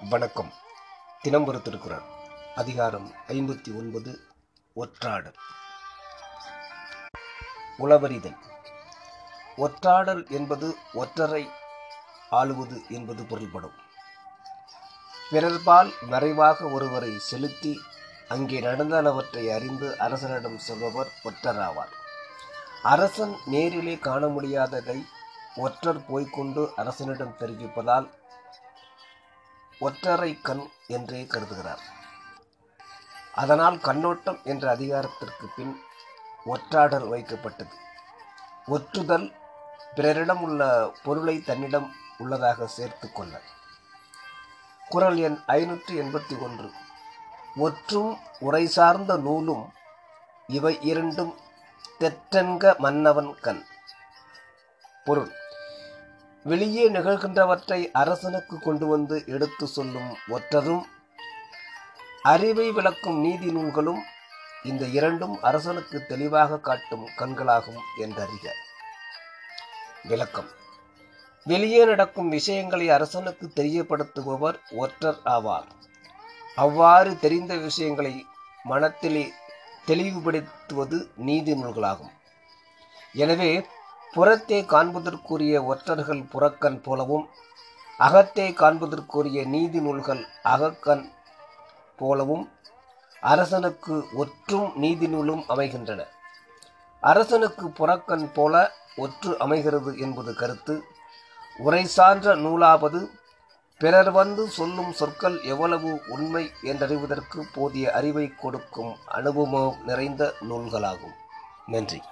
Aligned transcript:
வணக்கம். 0.00 0.52
தினம்பரு 1.24 1.62
திருக்குறள் 1.62 2.02
அதிகாரம் 2.56 3.12
ஐம்பத்தி 3.28 3.76
ஒன்பது 3.76 4.20
ஒற்றாடல். 4.76 5.34
உளவறிதல். 7.78 8.36
ஒற்றாடல் 9.56 10.30
என்பது 10.30 10.76
ஒற்றரை 10.94 11.48
ஆளுவது 12.30 12.88
என்பது 12.88 13.24
பொருள்படும். 13.24 13.72
பிறர்பால் 15.30 15.92
மறைவாக 16.00 16.64
ஒருவரை 16.64 17.18
செலுத்தி 17.18 17.80
அங்கே 18.28 18.60
நடந்தனவற்றை 18.60 19.54
அறிந்து 19.54 19.98
அரசனிடம் 19.98 20.58
சொல்பவர் 20.58 21.12
ஒற்றராவார். 21.24 21.94
அரசன் 22.82 23.36
நேரிலே 23.46 23.98
காண 23.98 24.26
முடியாததை 24.26 25.02
ஒற்றர் 25.56 26.06
போய்க்கொண்டு 26.06 26.72
அரசனிடம் 26.76 27.36
தெரிவிப்பதால் 27.38 28.24
ஒற்றரை 29.80 30.40
கண் 30.42 30.68
என்றே 30.86 31.22
கருதுகிறார். 31.22 31.82
அதனால் 33.32 33.80
கண்ணோட்டம் 33.80 34.40
என்ற 34.44 34.70
அதிகாரத்திற்கு 34.70 35.48
பின் 35.56 35.80
ஒற்றாடல் 36.46 37.08
வைக்கப்பட்டது. 37.08 37.72
ஒற்றுதல் 38.66 39.34
பிறரிடம் 39.94 40.42
உள்ள 40.42 40.92
பொருளை 41.02 41.40
தன்னிடம் 41.40 41.94
உள்ளதாக 42.18 42.66
சேர்த்து 42.66 43.12
கொள்ள. 43.12 43.40
குரல் 44.88 45.18
எண் 45.18 45.38
ஐநூற்றி 45.46 45.92
எண்பத்தி 45.92 46.40
ஒன்று. 46.40 46.70
ஒற்றும் 47.56 48.18
உரை 48.38 48.66
சார்ந்த 48.66 49.16
நூலும் 49.16 49.72
இவை 50.46 50.78
இரண்டும் 50.80 51.38
தெற்றென்க 52.00 52.76
மன்னவன் 52.76 53.40
கண். 53.40 53.64
பொருள். 55.04 55.32
வெளியே 56.48 56.84
நிகழ்கின்றவற்றை 56.88 57.78
அரசனுக்கு 57.92 58.56
கொண்டு 58.58 58.86
வந்து 58.86 59.16
எடுத்து 59.26 59.66
சொல்லும் 59.66 60.10
ஒற்றரும் 60.28 60.84
அறிவை 62.22 62.66
விளக்கும் 62.70 63.18
நீதி 63.20 63.48
நூல்களும் 63.50 64.02
இந்த 64.64 64.84
இரண்டும் 64.98 65.34
அரசனுக்கு 65.40 65.98
தெளிவாக 66.06 66.58
காட்டும் 66.58 67.06
கண்களாகும் 67.18 67.80
என்றறிக. 67.98 68.46
விளக்கம். 70.04 70.48
வெளியே 71.46 71.84
நடக்கும் 71.84 72.28
விஷயங்களை 72.28 72.86
அரசனுக்கு 72.90 73.46
தெரியப்படுத்துபவர் 73.56 74.58
ஒற்றர் 74.70 75.20
ஆவார். 75.24 75.68
அவ்வாறு 76.56 77.18
தெரிந்த 77.18 77.54
விஷயங்களை 77.56 78.14
மனத்திலே 78.64 79.24
தெளிவுபடுத்துவது 79.86 80.98
நீதி 81.16 81.54
நூல்களாகும். 81.54 82.14
எனவே 83.12 83.50
புறத்தே 84.16 84.58
காண்பதற்குரிய 84.62 85.64
ஒற்றர்கள் 85.64 86.22
புறக்கண் 86.32 86.78
போலவும் 86.82 87.24
அகத்தே 87.98 88.46
காண்பதற்குரிய 88.60 89.46
நீதி 89.46 89.80
நூல்கள் 89.80 90.22
அகக்கண் 90.44 91.04
போலவும் 91.96 92.44
அரசனுக்கு 93.20 93.94
ஒற்றும் 94.22 94.74
நீதி 94.74 95.06
நூலும் 95.06 95.44
அமைகின்றன. 95.48 96.00
அரசனுக்கு 97.00 97.68
புறக்கண் 97.68 98.26
போல 98.32 98.72
ஒற்று 98.96 99.36
அமைகிறது 99.36 99.98
என்பது 99.98 100.34
கருத்து. 100.34 100.82
உரை 101.58 101.84
சான்ற 101.96 102.34
நூலாவது 102.44 103.00
பிறர் 103.80 104.10
வந்து 104.10 104.48
சொல்லும் 104.48 104.92
சொற்கள் 104.92 105.38
எவ்வளவு 105.42 106.02
உண்மை 106.08 106.44
என்றறிவதற்கு 106.62 107.40
போதிய 107.54 107.92
அறிவை 107.92 108.28
கொடுக்கும் 108.34 108.92
அனுபவம் 109.06 109.76
நிறைந்த 109.86 110.34
நூல்களாகும். 110.50 111.16
நன்றி. 111.66 112.02